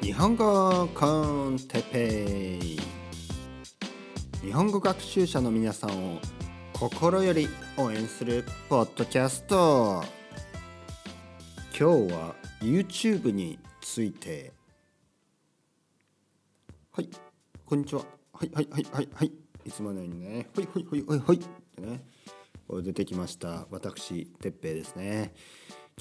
[0.00, 2.80] 日本語コンテペイ。
[4.42, 6.20] 日本語学習者の皆さんを
[6.72, 10.02] 心より応援するポッドキャスト。
[11.78, 14.52] 今日は YouTube について。
[16.92, 17.08] はい
[17.64, 18.02] こんにちは。
[18.32, 19.32] はいはいはいはいはい。
[19.64, 20.48] いつものようにね。
[20.54, 21.36] はいはいはいはいはい。
[21.36, 21.40] っ
[21.74, 22.04] てね。
[22.82, 23.66] 出てきました。
[23.70, 25.34] 私てっぺいですね。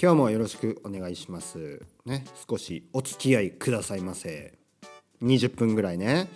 [0.01, 1.79] 今日もよろしくお願いします。
[2.05, 4.57] ね少しお付き合いくださいませ。
[5.21, 6.29] 20分ぐらいね。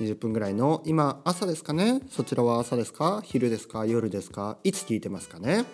[0.00, 2.00] 20分ぐらいの今朝ですかね。
[2.10, 3.22] そちらは朝ですか？
[3.24, 3.86] 昼ですか？
[3.86, 4.58] 夜ですか？
[4.64, 5.64] いつ聞いてますかね？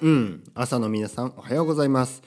[0.00, 0.44] うん。
[0.54, 2.22] 朝の皆さんおはようございます。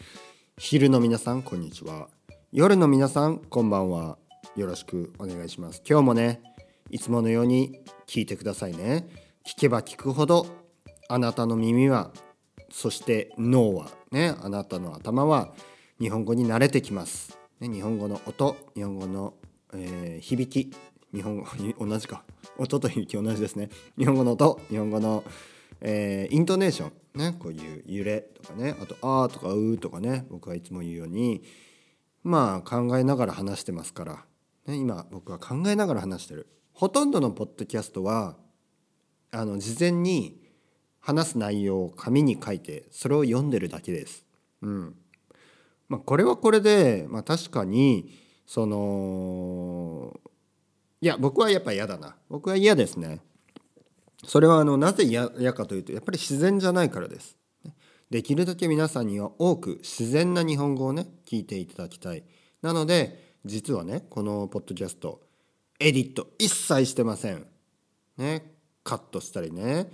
[0.58, 2.10] 昼の皆さんこんにちは。
[2.52, 4.18] 夜の皆さんこんばんは。
[4.58, 5.82] よろしくお願いします。
[5.90, 6.42] 今日もね
[6.90, 9.08] いつものように聞いてくださいね。
[9.48, 10.46] 聞けば聞くほど
[11.08, 12.12] あなたの耳は
[12.70, 15.54] そして脳はねあなたの頭は
[16.00, 19.34] 日本語に慣れてきます、ね、日本語の音日本語の、
[19.74, 20.76] えー、響き。
[21.14, 21.46] 日本語
[21.80, 22.24] 同じか。
[22.58, 23.70] 音と響き同じですね。
[23.98, 25.24] 日本語の音日本語の、
[25.82, 27.36] えー、イントネーションね。
[27.38, 28.76] こういう揺れとかね。
[28.82, 30.26] あと「あ」とか「う」とかね。
[30.30, 31.44] 僕はいつも言うように。
[32.24, 34.26] まあ考えながら話してますから、
[34.68, 36.48] ね、今僕は考えながら話してる。
[36.72, 38.38] ほとんどのポッドキャストは
[39.32, 40.41] あの事前に
[41.02, 44.26] 話す内容を紙に書いてそれを読んでるだけです。
[44.62, 44.96] うん
[45.90, 50.18] まあ、これはこれで、まあ、確かにその
[51.02, 53.20] いや僕はやっぱ嫌だな僕は嫌ですね。
[54.26, 57.36] それはあのなぜ嫌かというとやっぱり自然じゃないからです。
[58.12, 62.24] できるだけ皆さんには多く自然な日本語をね聞いていただきたい。
[62.62, 65.22] なので実はねこのポッドキャスト
[65.80, 67.48] エディット一切してません。
[68.18, 69.92] ねカットしたりね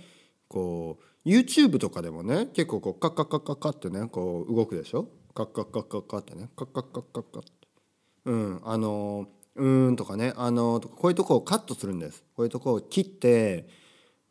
[0.48, 5.08] こう YouTube とかでもね結構こうカッカッカッカッカってねこう動くでしょ？
[5.34, 6.48] カッカッカッカッカってね。
[6.56, 7.50] カッカッカッカッカって。
[8.24, 12.24] うんあのうーんとかねあのこういうとこをカットするんです。
[12.34, 13.68] こういうとこを切って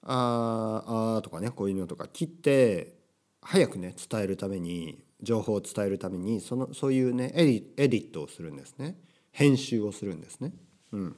[0.01, 2.95] あーあーとかねこういうのとか切って
[3.41, 8.97] 早くね伝えるために情報を伝えるためにそのそういうねエデエディットをするんですね。
[9.31, 10.53] 編集をするんですね。
[10.91, 11.16] うん、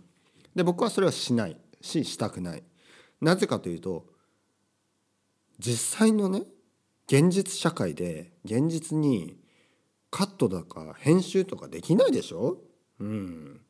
[0.55, 1.57] で僕はそれはしない。
[1.81, 2.63] ししたくない。
[3.21, 4.05] なぜかというと
[5.59, 6.43] 実際のね
[7.07, 9.37] 現実社会で現実に
[10.11, 12.57] カットだか編集とかできないでしょ？
[12.99, 13.61] うん。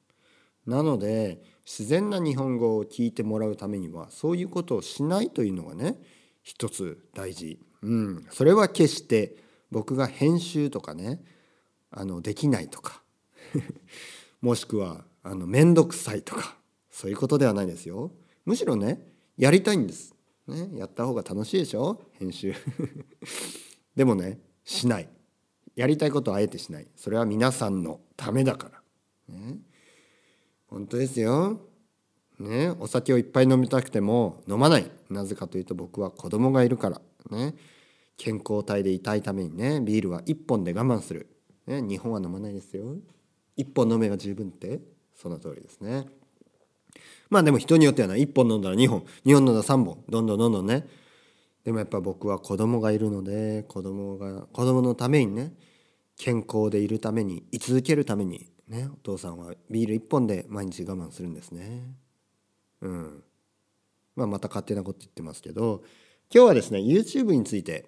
[0.65, 5.97] なので自然な日本語を聞いてもらうためにはそういうことをしないというのがね
[6.43, 7.59] 一つ大事。
[7.81, 8.27] うん。
[8.29, 9.35] それは決して
[9.71, 11.21] 僕が編集とかね
[11.91, 13.01] あのできないとか
[14.41, 16.57] もしくはあの面倒くさいとか
[16.91, 18.11] そういうことではないですよ。
[18.45, 19.07] むしろね
[19.37, 20.15] やりたいんです。
[20.49, 22.01] ね、やった方が楽しいでしょ？
[22.13, 22.53] 編集。
[23.95, 25.09] でもねしない。
[25.75, 26.87] やりたいことをあえてしない。
[26.95, 28.69] それは皆さんのためだか
[29.29, 29.59] ら、ね、
[30.67, 31.61] 本当ですよ、
[32.39, 34.91] ね、お酒をいっぱい飲みたくても飲まない。
[35.09, 37.01] なぜかというと僕は子供がいるから。
[37.31, 37.55] ね。
[38.17, 41.27] 健康体でいたいためにねビールは1本で我慢する、
[41.67, 42.97] ね、日本は飲まないですよ。
[43.57, 44.81] 1本飲めば十分って。
[45.15, 46.07] その通りですね。
[47.29, 50.87] まあでも人によってはな1本飲んだら2本2本飲んだら3本どんどんどんどんね。
[51.63, 55.53] でもやっぱ僕は子供がいるので子供が子供のためにね
[56.17, 61.93] 健康でいるために居続けるためにねお父さんはビール1本で毎日我慢するんですね。
[62.81, 63.23] うん。
[64.15, 65.83] まあまた勝手なこと言ってますけど
[66.33, 67.85] 今日はですね YouTube について、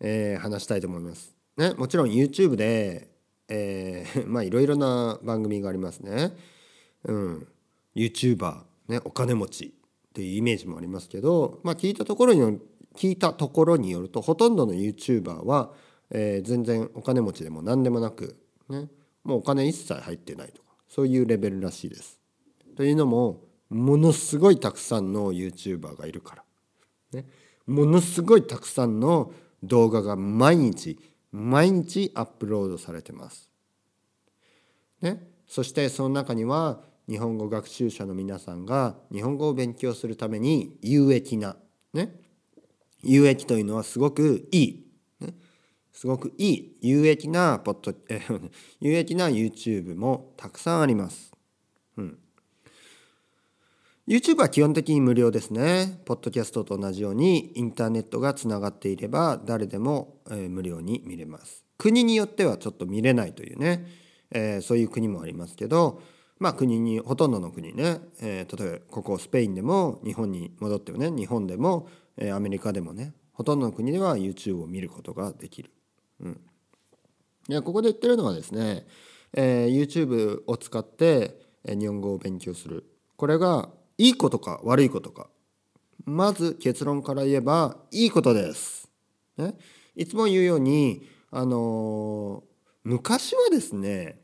[0.00, 1.34] えー、話したいと思います。
[1.56, 3.14] ねもちろん YouTube で
[3.48, 6.32] えー、 まあいろいろな番組がありますね。
[7.04, 7.46] うん。
[7.94, 12.60] YouTuber、ね、お金持ちっていうイメージもありますけど、まあ、聞いたところに
[12.96, 15.72] 聞いたところによるとほとんどの YouTuber は、
[16.10, 18.36] えー、全然お金持ちでも何でもなく、
[18.68, 18.88] ね、
[19.24, 22.20] もうお金一切入ってないとかそういうレベルらしいです。
[22.76, 26.44] というのもものすごいたくさんの YouTuber がいるから、
[27.20, 27.26] ね、
[27.66, 30.98] ものすごいたくさんの動画が毎日
[31.32, 33.50] 毎日アップロードされてます。
[35.00, 41.56] ね、そしてその中には日本語学習者の皆さんが日本語を勉強するために有益な
[41.92, 42.16] ね
[43.02, 44.86] 有益というのはすごくいい、
[45.20, 45.34] ね、
[45.92, 48.22] すごくいい有益なポッドえ
[48.80, 51.32] 有益な YouTube もたくさんあります。
[51.96, 52.18] うん
[54.06, 56.02] YouTube は基本的に無料ですね。
[56.04, 61.64] ポッドキャストと同じようにインターネットがつながっていれば誰でも、え、無料に見れます。
[61.78, 63.86] 国によってはちょっと見れないというね、
[64.30, 66.02] えー、そういう国もありますけど、
[66.38, 75.70] まあ、国にほとんどの国ね、えー、例えばここスペインでも日本に戻ってもね日本でも、えー、アメリカでもねほとんどの国では YouTube を見ることができる。
[76.20, 76.40] うん、
[77.48, 78.86] いやここで言ってるのはですね、
[79.32, 82.84] えー、YouTube を使って、え日本語を勉強する
[83.16, 85.28] これがいいことか悪いことか
[86.04, 88.90] まず結論から言えばいいことです。
[89.36, 89.54] ね、
[89.96, 92.42] いつも言うように、あのー、
[92.84, 94.20] 昔はですね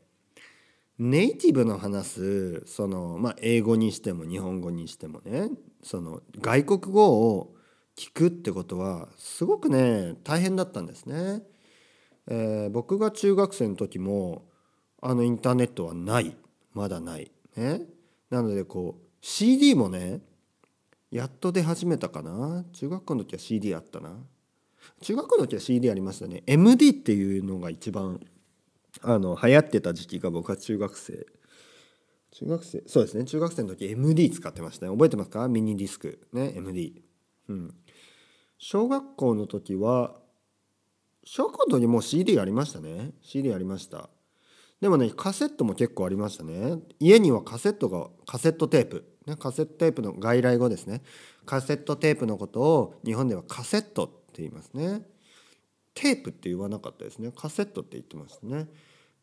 [1.03, 5.49] ネイティブの話すその、まあ、英語にしても日本語にしてもね
[5.81, 7.55] その外国語を
[7.97, 11.41] 聞くってことはすごくね大変だったんですね。
[12.27, 14.45] えー、僕が中学生の時も
[15.01, 16.37] あのインターネットはない。
[16.75, 17.31] まだない。
[17.55, 17.81] ね、
[18.29, 20.19] なのでこう CD もね
[21.09, 22.63] やっと出始めたかな。
[22.73, 24.11] 中学校の時は CD あったな。
[25.01, 26.43] 中学校の時は CD ありましたね。
[26.45, 28.19] MD っていうのが一番
[29.01, 31.25] あの流行ってた時期が僕は中学生。
[32.31, 33.25] 中学生そうですね。
[33.25, 34.91] 中学生の時 MD 使ってましたね。
[34.91, 35.47] 覚えてますか？
[35.47, 36.27] ミニディスク。
[36.33, 37.01] ね MD
[37.49, 37.75] うん。
[38.57, 40.15] 小学校の時は
[41.23, 43.11] 小学校の時もう CD ありましたね。
[43.21, 44.09] CD ありました。
[44.79, 46.79] でもねカセットも結構ありましたね。
[46.99, 51.01] 家にはカセットがカセットテープ、ね、カセットテープの外来語ですね。
[51.45, 55.01] カセットテープのことを日本ではカセットって言いますね。
[55.93, 57.31] テープって言わなかったですね。
[57.35, 58.67] カセットって言ってましたね。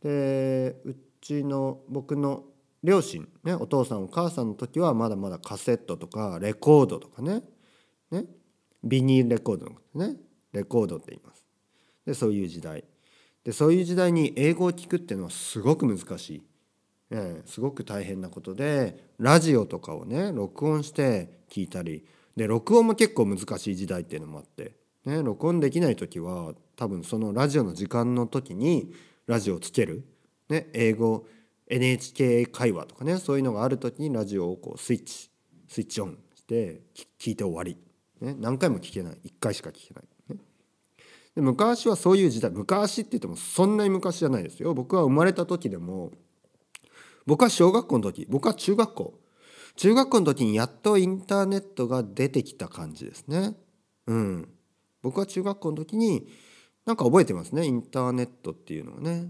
[0.02, 2.44] でうちの僕の
[2.82, 7.42] 両親ねお父さんお母さんの時はまだまだカセットとかレコードとかね。
[8.10, 8.24] ね。
[8.84, 10.16] ビニールレコードのことね。
[10.52, 11.44] レコードって言います。
[12.06, 12.84] でそういう時代。
[13.44, 16.42] でそういう時代に英語を聞くっていうのはすごく難しい、
[17.10, 22.06] えー、すごく大変なことでラジオとかをね録音して聞いたり。
[22.36, 24.76] で録音も結構難しい時代っていうのもあって、
[25.08, 28.92] ね、録音できない時は多分そのラジオの時間の時に
[29.26, 30.04] ラジオをつける、
[30.50, 31.24] ね、英語
[31.66, 35.30] NHK 会話とかねそういうのがある時にラジオをこうスイッチ
[35.66, 36.82] スイッチオンして
[37.18, 37.78] 聞いて終わり、
[38.20, 39.14] ね、何回も聞けない。
[39.24, 40.04] 1回しか聞けない。
[41.34, 44.74] で昔はそういう時代昔って言ってもそんなに昔じゃないですよ。
[44.74, 46.10] 僕は生まれた時でも
[47.24, 49.20] 僕は小学校の時僕は中学校。
[49.76, 53.54] 中学校の時にやっとインターネットが出てきた感じですね。
[54.06, 54.48] うん。
[55.08, 56.28] 僕は中学校の時に
[56.86, 59.28] なんか覚えてますねインターネットっていうのはね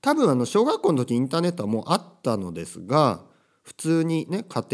[0.00, 3.24] 多分あの小学校の時インターネットはもうあったのですが
[3.62, 4.64] 普通にね家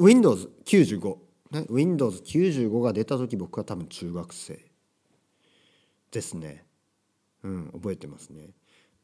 [0.00, 1.16] 庭 Windows95
[1.50, 4.68] ね Windows95 が出た時僕は多分中学生
[6.10, 6.64] ですね。
[7.42, 8.50] うん、覚えてますね。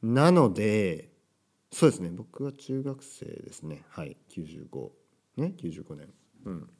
[0.02, 1.10] なので、
[1.70, 3.82] そうですね、僕は中学生ですね。
[3.90, 4.90] はい、95。
[5.36, 6.08] ね、95年。
[6.44, 6.70] うん。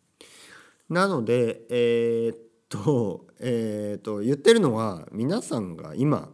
[0.89, 2.39] なので、えー、っ
[2.83, 6.33] と、えー、と、言ってるのは、皆さんが今、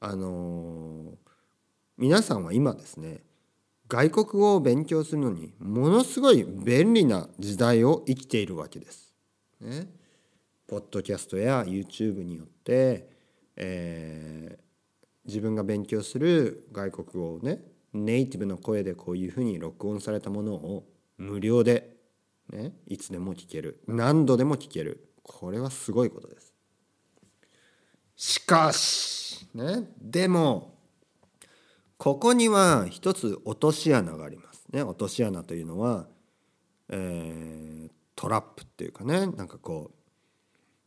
[0.00, 1.30] あのー、
[1.96, 3.22] 皆さんは今ですね、
[3.86, 9.12] 外国語を勉強するのにものすごい便利な時代を生きているわけです。
[9.60, 9.88] ね、
[10.68, 13.08] ポッドキャストや YouTube によって、
[13.56, 17.60] えー、自分が勉強する外国語をね
[17.92, 20.86] ネイティブの声でこういうふうに録音されたものを
[21.18, 21.96] 無料で、
[22.52, 26.54] ね、いつでも聞ける何度でも聞けるこれはすごいことです。
[28.16, 30.78] しかし、ね、でも
[31.96, 34.66] ここには一つ落とし穴があります。
[34.72, 36.06] ね、落とし穴というのは、
[36.88, 39.90] えー、トラップっていうかねなんかこ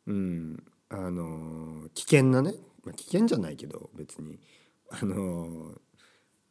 [0.05, 2.53] う、うん、あの危険なね、
[2.83, 4.39] まあ、危険じゃないけど別に
[4.89, 5.71] あの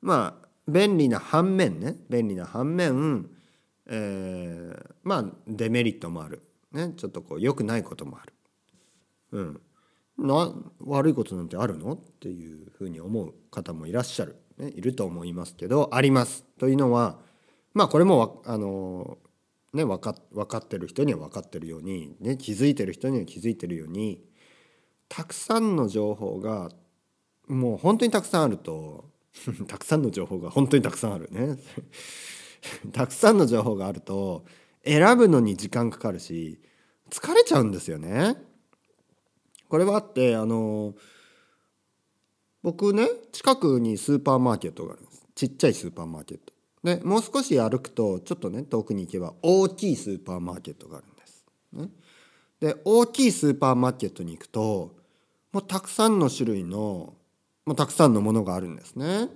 [0.00, 3.30] まあ便利な反面ね便利な反面、
[3.86, 8.32] えー、まあデメリットもある、ね、ちょっとこう良くないこともある。
[9.32, 9.60] うん
[10.18, 11.94] な悪いことなんてあるの？
[11.94, 16.44] っていうふうに思う方もいらっしゃる、ね、いると思いますけどあります。
[16.58, 17.18] というのは
[17.74, 19.18] まあこれもあの
[19.72, 24.22] ね分か分かってる人には分かってるように、ね、気づいてる人には気づいてるように
[25.08, 26.70] たくさんの情報が
[27.48, 29.10] もう本当にたくさんあると
[29.66, 31.58] たくさんの情報が本当にたくさんあるね
[32.92, 34.44] たくさんの情報があると
[34.84, 36.60] 選ぶのに時間かかるし
[37.10, 38.36] 疲れちゃうんですよね。
[39.68, 40.94] これはあってあの
[42.62, 46.52] 僕ね近くにスーパーマーケットがあるんですちっちゃいスーパーマーケット。
[46.82, 51.44] でもう少し歩くとちょっとね遠くに行けば大きいスーパーマーケットがあるんです。
[51.72, 51.88] ね、
[52.60, 54.96] で大きいスーパーマーケットに行くと
[55.52, 57.14] もうたくさんの種類の
[57.64, 59.28] もうたくさんのものがあるんですね。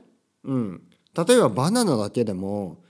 [0.44, 0.82] うん、
[1.14, 2.82] 例えばバナナだけでも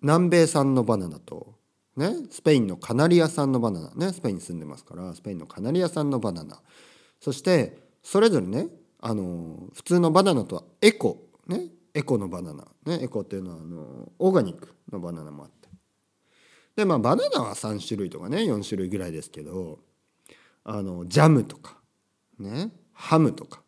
[0.00, 1.54] 南米産のバナナと、
[1.96, 4.06] ね、スペインのカナリア産のバナナ。
[4.06, 6.60] ねスペインに住んでますからスペインのカナリア産のバナナ。
[7.20, 8.66] そしてそれぞれね
[9.00, 11.28] あの普通のバナナとはエコ。
[11.46, 15.68] ねエコのバナナ、ね、エコっていうのはあのオーガニックのバナナもあって。
[16.74, 19.78] でまあバナナは3種類とかね4種類ぐらいですけど
[20.64, 21.76] あのジャムとか
[22.40, 23.62] ねハムとか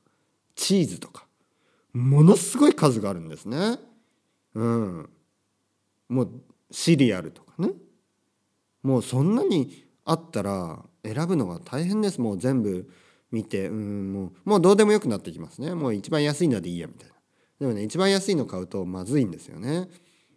[0.56, 1.26] チーズとか
[1.92, 3.78] ものすごい数があるんですね。
[4.54, 5.10] うん、
[6.08, 6.30] もう
[6.72, 7.70] シリアルとかね。
[8.86, 12.20] もうそんなにあったら選ぶのが大変です。
[12.20, 12.88] もう全部
[13.32, 15.74] 見てうんもうもうどうでもよくなってきますね。
[15.74, 17.14] もう一番安いのでいいやみたいな。
[17.58, 19.88] でもね一番安いの買うとまずいんですよね。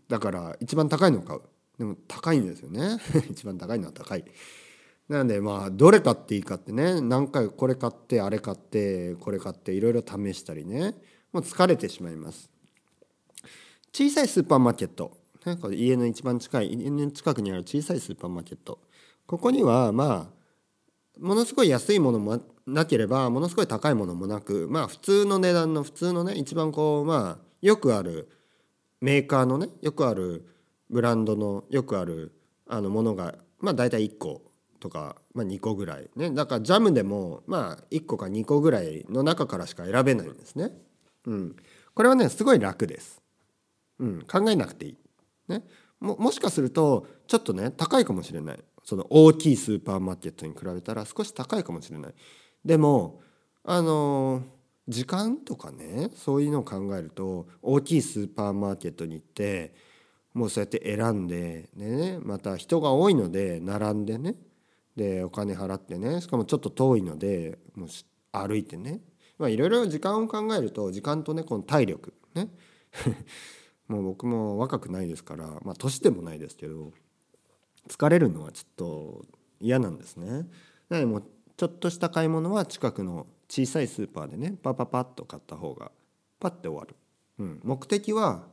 [0.08, 1.42] だから一番高いのを買う。
[1.78, 2.98] でも高いんですよね。
[3.30, 4.26] 一番高いのは高い。
[5.08, 10.96] なのでまあどれ買っていいかってね何回これ買ってあれ買ってこれ買っていろいろ試したりね。
[11.32, 12.50] もう疲れてしまいます。
[13.94, 18.80] 小さいスーパーマーケット、ね、これ家の一番近い家の近くにある小さいスーパーマーケット
[19.26, 20.40] ここにはまあ
[21.20, 28.30] ものすごい安いものもなければものすごい高いものもなくまあ普通の値段の普通のね一番こうまあよくある
[29.02, 30.46] メーカーのねよくある
[30.90, 32.34] ブランドのよくある
[32.68, 34.42] あのものがまあ大体1個
[34.80, 40.72] とか、まあ、2個ぐらいねだからジャムでもまあ1個か2個ぐらいの中からしか選べないんですね。
[41.26, 41.56] うん、
[41.94, 43.22] これはねすごい楽です。
[44.00, 44.98] うん、考えなくていい。
[45.50, 45.66] ね、
[46.00, 48.60] ももしかするとちょっとね高いかもしれない。
[48.84, 52.14] その大きいスーパーマーケットに比べたら少し高いかもしれない。
[52.64, 53.22] でも
[53.64, 54.44] あの
[54.88, 59.76] 時間とかねそういうのを考えると大きいスーパーマーケットに行って
[60.34, 64.36] もうそうやって選んでねまた人が多いので並んでね
[64.96, 67.90] でお金払ってねしかもちょっと遠いのでもう
[68.32, 69.02] 歩いてね。
[69.42, 72.50] いろいろ時間を考えると時間とねこの体力ね。
[73.90, 76.94] もう僕も若くないですからまあ年でもないですけど
[77.90, 79.26] 疲れるのはちょっと
[79.60, 80.48] 嫌なんですね。
[80.90, 81.24] なのでもう
[81.58, 85.92] ちょっとした買い物は近くの小さいスーパーでねパパパッと買った方が
[86.40, 86.96] パッて終わる。
[87.40, 88.48] うん、目的は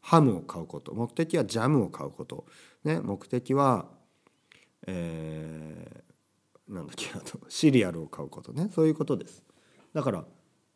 [0.00, 0.94] ハムを買うこと。
[0.94, 2.46] 目的はジャムを買うこと、
[2.84, 3.86] ね、目的は、
[4.86, 8.70] えー、なんだっけあとシリアルを買うことね。
[8.74, 9.44] そういうことです。
[9.92, 10.24] だから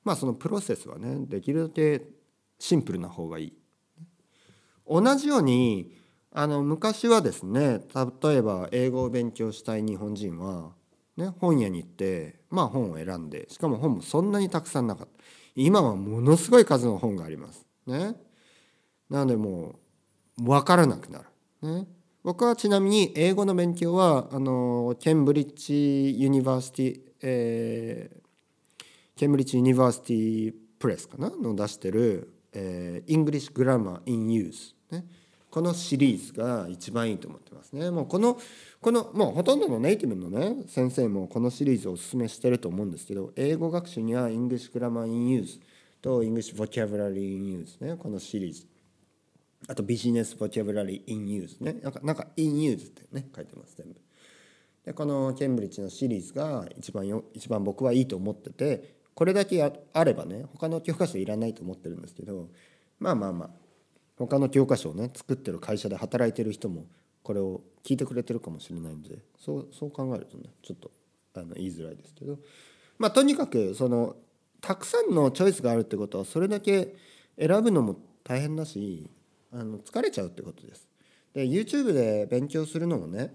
[0.04, 2.02] まあそのプロセスはねできるだけ
[2.59, 3.62] シンプルな方がいい。
[4.92, 5.96] 同じように
[6.32, 7.80] あの昔はですね
[8.22, 10.72] 例えば英語を勉強したい日本人は、
[11.16, 15.12] ね、本屋に行ってまあ本を選んでしかも本もそんなにたくさんなかった。
[15.54, 17.66] 今はものすごい数の本があります。
[17.87, 18.16] ね、
[19.11, 19.75] なのでも
[20.38, 21.26] う分からなくなる。
[21.61, 21.87] ね、
[22.22, 28.84] 僕はちなみに英語の勉強はあのケンブリッジ・ユニバーシティ、えー、
[29.14, 31.30] Cambridge University・プレスかな？
[31.30, 35.04] の出してる、えー、English Grammar in Use、ね、
[35.50, 37.90] このシリーズが一番いいと思ってますね。
[37.90, 38.38] もうこの
[38.80, 45.61] このもうほとんどのネイティブのね先生もこのシリーズをおすすめしてると思うんですけど英語学習には English Grammar in Use
[46.00, 48.66] と English Vocabulary in Use ねこのシリーズ。
[49.68, 51.75] あとビジネス Vocabulary in Use ね。
[51.82, 54.00] なんかなんか in Use ってね書いてます全部。
[54.84, 62.49] でこのケンブリッジのシリーズが一番よ一番僕はいいと思っててこれだけあればね他の教科書いらないと思ってるんですけど
[62.99, 63.50] まあまあまあ
[64.16, 66.87] 他の教科書をね作ってる会社で働いてる人も
[67.23, 70.90] これを聞いてくれてるかもしれないんでそうそう考えるとねちょっと
[71.35, 72.38] あの言いづらいですけど
[72.99, 74.16] まあとにかくその
[74.61, 76.95] たくさんのチョイスがあるってことはそれだけ
[77.38, 79.11] 選ぶのも大変だし
[79.52, 80.88] あの疲れちゃうってことです。
[81.35, 83.35] で YouTube で勉強するのもね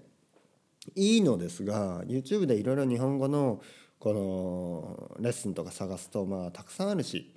[0.95, 3.61] いいのですが YouTube でいろいろ日本語の
[3.99, 7.36] このレッスンとか探すとまあたくさんあるし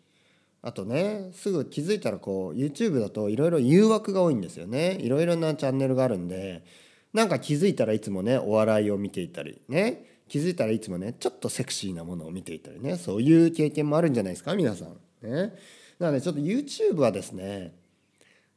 [0.62, 4.98] あとねすぐ気づいたらこう YouTube だといろいろ誘惑が多いんですよね。
[5.00, 6.64] いろいろなチャンネルがあるんで
[7.12, 10.06] なんか気づいたらいつもねお笑いを見ていたりね。
[10.28, 12.96] 気づいたらいつもねちょっとセクシーなものを見ていたりね。
[12.96, 14.96] そういう経験もあるんじゃないですか皆さん。
[15.22, 15.54] ね。
[15.98, 17.74] なのでちょっと YouTube はですね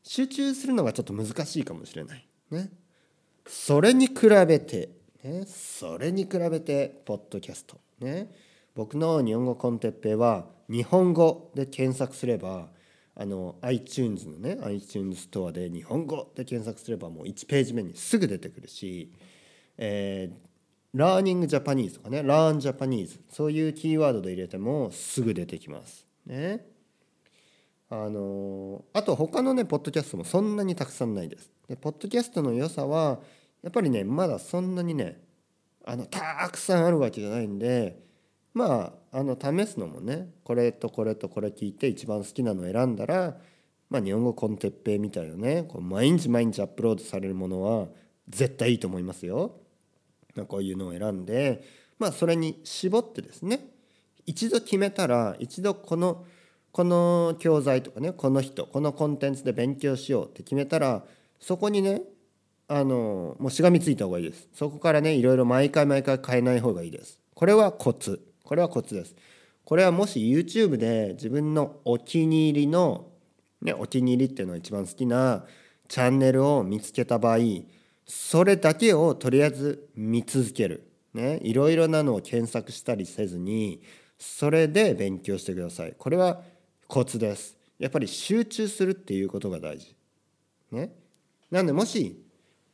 [0.03, 2.27] 集中するのがちょっと難しいかもしれない。
[2.51, 2.69] ね。
[3.47, 4.89] それに比べて
[5.23, 5.45] ね。
[5.47, 7.79] それに比べてポッドキャスト。
[7.99, 8.29] ね。
[8.75, 12.69] 僕の日本語 con Teppei は日本語で検索すれば
[13.15, 19.13] あの iTunes のね iTunes ストアで日本語で検索すればもう1ページ目にすぐ出てくるし、
[19.77, 26.07] えー、 learning Japanese とかね learn Japanese そういうキーワードで入れてもすぐ出てきます。
[26.25, 26.65] ね。
[27.91, 31.51] あのあと他のねポッドキャストもそんなにたくさんないです。
[31.69, 33.19] でポッドキャストの良さは
[33.61, 35.21] やっぱりねまだそんなにね
[35.85, 38.01] あのたくさんあるわけじゃないんで
[38.53, 43.37] まああの試すのもねこれとこれとこれ聞いて一番好きなのを選んだら、
[43.89, 47.87] まあ、日本語コンテッペイみたいなねこう毎日毎日アップロードされるものは
[48.29, 49.59] 絶対いいと思いますよ。
[50.47, 51.63] こういうのを選んで
[51.99, 53.67] まあそれに絞ってですね
[54.25, 56.25] 一度決めたら一度この
[56.71, 61.03] この教材とかねこの人このコンテンツで勉強しようって決めたら
[61.39, 62.01] そこにね
[62.67, 64.47] あのもうしがみついた方がいいです。
[64.53, 67.19] そこからねいろいろ毎回毎回変えない方がいいです。
[67.35, 68.32] これはコツ。
[68.43, 69.15] これはコツです。
[69.65, 73.07] これはもし YouTube で自分のお気に入りの、
[73.61, 75.45] ね、お気に入りっていうのが一番好きな
[75.87, 77.37] チャンネルを見つけた場合
[78.05, 83.81] それだけをとりあえず見続ける、ね、いろいろなのを検索したりせずに
[84.17, 85.93] それで勉強してください。
[85.97, 86.41] これは
[86.87, 87.57] コツです。
[87.79, 89.95] やっぱり集中するっていうことが大事。
[90.71, 90.93] ね。
[91.49, 92.21] なんでもし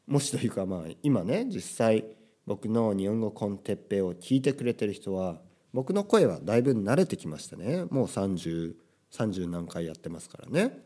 [0.07, 2.05] もしというかまあ今ね実際
[2.45, 5.39] 僕の日本語コンテッペを聞いてくれてる人は
[5.73, 7.85] 僕の声はだいぶ慣れてきましたね。
[7.89, 8.73] もう3030
[9.11, 10.79] 30何回やってますからね。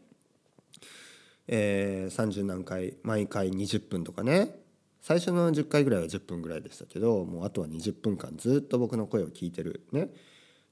[1.48, 4.56] えー、30何回毎回20分とかね。
[5.02, 10.10] 最初の10回ぐらいは10分ぐらいでしたけどもうあとは20分間ずっと僕の声を聞いてるね。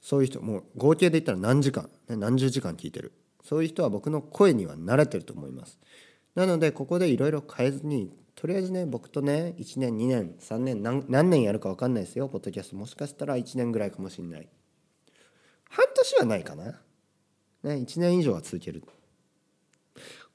[0.00, 3.12] そういう人もう合計で言ったら何時間、ね、何十時間聞いてる。
[3.44, 5.78] そういう人は僕の声には慣れてると思います。
[6.34, 12.28] なのでここでいろいろ変えずにとりあえずね僕とね1年2年3年何何年やるか分かんないですよ。
[12.28, 12.76] ポッドキャスト。
[12.76, 14.48] もしかしたら1年ぐらいかもしれない。
[15.68, 16.76] 半年はないかな、ね、
[17.62, 18.82] 1年以上は続ける。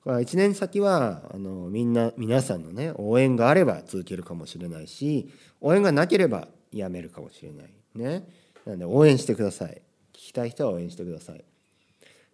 [0.05, 7.73] 1年先はあのみんな皆さんのね応援があれば続けるかもしれないし応援がなければやめるかもしれない。
[7.95, 8.27] ね。
[8.65, 9.81] なので応援してください。
[10.13, 11.43] 聞きたい人は応援してください。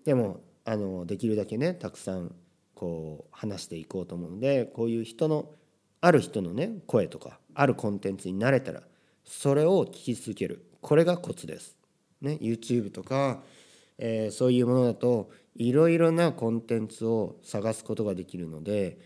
[0.06, 2.36] でもあのできるだけねたくさん
[2.84, 5.50] こう話していこうと思うのでこういう人の
[6.02, 8.84] ある人のね声とかあるコンテンツに慣れたら
[9.24, 11.78] それを聞き続けるこれがコツです。
[12.20, 13.42] ね、YouTube とか、
[13.98, 18.98] えー、そういうものだといろいろなコンテンツを探すことができるので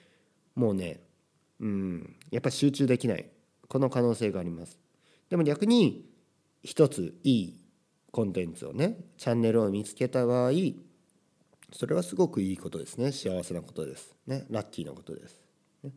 [0.56, 1.00] もうね
[1.60, 3.30] うんやっぱ集中できない
[3.68, 4.80] この可能性があります。
[5.30, 6.04] でも逆に
[6.64, 7.62] 一ついい
[8.10, 10.52] コンテンツをねチャンネルを見つけた場合
[11.74, 13.12] それはすごくいいことですね。
[13.12, 14.16] 幸せなことです。
[14.26, 14.46] ね。
[14.50, 15.42] ラッキーなことです、
[15.84, 15.92] ね、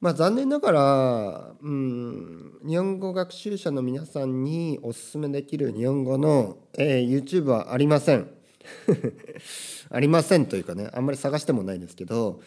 [0.00, 8.30] まあ残念ながらうん日本語学習者の皆さんにおすすめできる日本語の、えー、YouTube はありません。
[9.90, 12.40] ありませんというかねあんまり探してもないですけど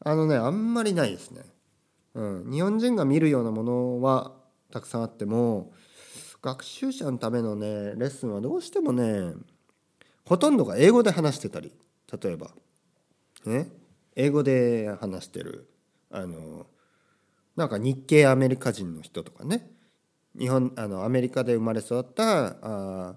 [0.00, 1.42] あのねあんまりないですね、
[2.14, 4.32] うん、日本人が見るようなものは
[4.70, 5.72] たくさんあっても
[6.40, 9.32] 学習者のためのねレッスンはどうしてもね
[10.24, 11.72] ほとんどが英語で話してたり
[12.22, 12.50] 例えば、
[13.46, 13.68] ね、
[14.16, 15.68] 英語で話してる
[16.10, 16.66] あの
[17.56, 19.68] なんか日系アメリカ人の人とかね。
[20.38, 23.16] 日本あのアメリカで生まれ育ったあ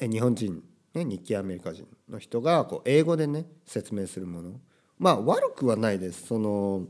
[0.00, 0.60] 日本人、
[0.94, 4.60] ね、日系アメリカ人の人がこう英語でね説明するもの。
[4.98, 6.26] まあ悪くはないです。
[6.26, 6.86] その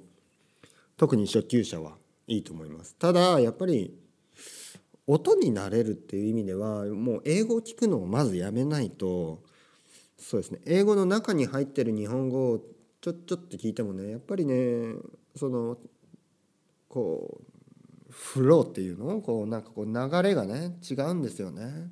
[0.97, 2.95] 特に初級者はいいと思います。
[2.97, 3.95] ただやっぱり
[5.07, 9.43] 音になれるっていう意味ではもう英語を聞くのをまずやめないと
[10.17, 10.61] そうですね。
[10.65, 12.59] 英語の中に入ってる日本語を
[13.01, 14.95] ちょちょっと聞いてもねやっぱりね
[15.37, 15.77] その
[16.89, 19.21] こうフローっていうの？
[19.21, 21.91] こうなんかこう流れがね違うんですよね。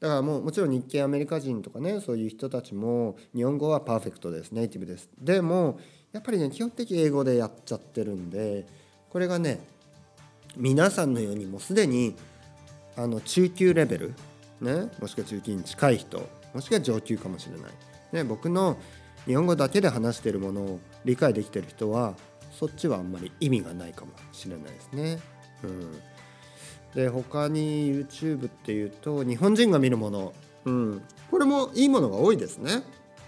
[0.00, 5.08] だからもうもちろん日系アメリカ人とかねそういう人たちも日本語はパーフェクトですネイティブです。
[5.18, 5.80] でも
[6.12, 8.66] やっぱりね基本的英語でやっちゃってるんで
[9.08, 9.60] これがね
[10.56, 12.16] 皆さんのようにもうすでに
[12.96, 14.14] あの中級レベル、
[14.60, 17.72] ね、もしくは中級に近い人もしくは上級かもしれない、
[18.12, 18.76] ね、僕の
[19.26, 22.14] 日本語だけで話してるものを理解できてる人は
[22.58, 25.18] そっちはあんまり意味がないかもしれないですね。
[25.62, 26.02] うん、
[26.94, 30.32] で他に YouTube っていうと日本人が見るもの、
[30.64, 32.82] うん、これもいいものが多いですね。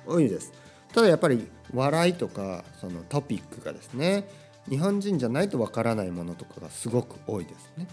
[0.07, 0.53] 多いです。
[0.93, 4.27] ただやっぱり笑いとかそのトピックがですね
[4.71, 7.87] 日本人じゃないとわからないものとかがすごく多いですね。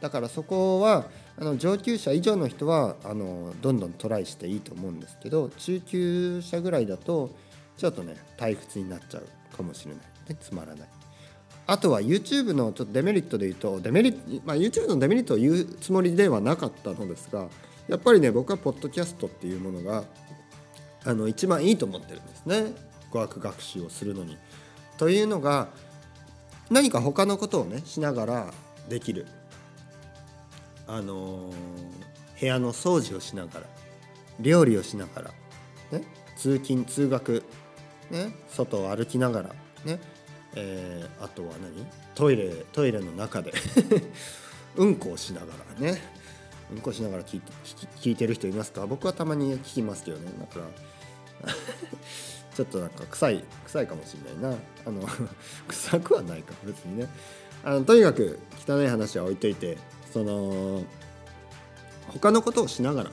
[0.00, 1.04] だからそこは
[1.38, 7.30] あの上級者以上の人はあのどんどんトライしていいと思うんですけど中級者ぐらいだと
[7.76, 10.88] ちょっとね退屈になっちゃうかもしれないでつまらない。
[11.66, 17.48] あとは YouTube のちょっとデメリットで言うとデメリット、まあ、YouTube のデメリットを言うつもりではなかったのですが
[17.86, 20.04] やっぱりね僕はポッドキャストっていうものが
[21.04, 22.72] あの一番いいと思ってるんですね
[23.10, 24.36] 語学学習をするのに。
[24.98, 25.68] というのが
[26.72, 28.54] 何か他のことをねしながら
[28.88, 29.26] できる。
[30.88, 31.52] あのー、
[32.40, 33.66] 部屋の掃除をしながら
[34.40, 35.30] 料理をしながら、
[35.96, 36.04] ね、
[36.36, 37.44] 通勤通学、
[38.10, 39.48] ね、外を歩きながら、
[39.84, 40.00] ね
[40.56, 41.86] えー、あとは何？
[42.14, 43.52] トイレトイレの中で
[44.76, 45.46] うんこをしなが
[45.80, 46.02] らね。
[46.72, 47.52] うんこしながら聞いて
[48.00, 48.86] 聞いてる人いますか？
[48.86, 50.60] 僕はたまに聞きますけどねだか
[51.46, 51.52] ら
[52.54, 54.58] ちょっとなんか臭い臭いかもしれないな。
[54.86, 55.08] あの
[55.68, 56.52] 臭くはないか。
[56.64, 57.08] 別にね。
[57.64, 59.78] あのとにかく汚い話は置いといて
[60.12, 60.82] その
[62.08, 63.10] 他のことをしながら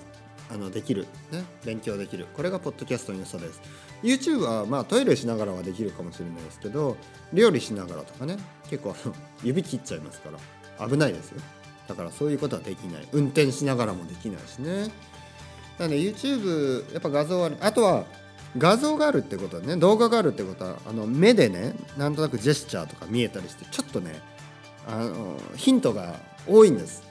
[0.52, 2.28] あのできる、ね、勉強できる。
[2.36, 3.62] これがポッドキャストの良さです。
[4.02, 6.98] YouTube はまあトイレしながらはできるかもしれないですけど
[7.34, 8.38] 料理しながらとかね。
[8.70, 8.96] 結構
[9.44, 10.40] 指切っちゃいますから。
[10.88, 11.42] 危ないですよ。
[11.88, 13.08] だからそういうことはできない。
[13.12, 14.92] 運転しながらもできないしね。
[15.78, 18.06] なので YouTube やっぱ画像あるあとは
[18.58, 24.20] 画像があるってことはね動画があるってことはあの目でねなんとなくジェスチャーとか見えたりしてちょっとね
[24.88, 26.16] あのヒントが
[26.48, 27.04] 多いんです。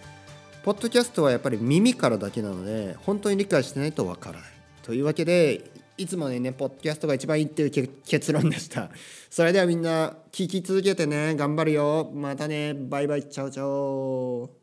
[0.65, 4.51] ポッドキャストはやっぱり耳からだけなので本当に理解してないとわからない。
[4.83, 8.91] というわけでいつもねポッドキャストが一番いいっていう結論でした。
[9.31, 12.11] それではみんな聞き続けてね頑張るよ。
[12.15, 12.75] またね。
[12.75, 13.29] バイバイ。
[13.29, 14.58] チャオチャオ。